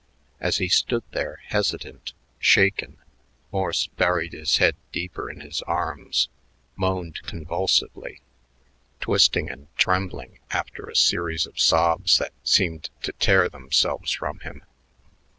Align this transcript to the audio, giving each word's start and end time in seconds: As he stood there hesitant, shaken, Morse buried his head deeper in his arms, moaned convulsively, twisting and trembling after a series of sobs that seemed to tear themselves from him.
As 0.39 0.57
he 0.57 0.67
stood 0.67 1.03
there 1.11 1.43
hesitant, 1.49 2.13
shaken, 2.39 2.97
Morse 3.51 3.85
buried 3.85 4.33
his 4.33 4.57
head 4.57 4.75
deeper 4.91 5.29
in 5.29 5.41
his 5.41 5.61
arms, 5.67 6.27
moaned 6.75 7.21
convulsively, 7.21 8.19
twisting 8.99 9.47
and 9.47 9.67
trembling 9.77 10.39
after 10.49 10.87
a 10.89 10.95
series 10.95 11.45
of 11.45 11.59
sobs 11.59 12.17
that 12.17 12.33
seemed 12.43 12.89
to 13.03 13.11
tear 13.11 13.47
themselves 13.47 14.11
from 14.11 14.39
him. 14.39 14.63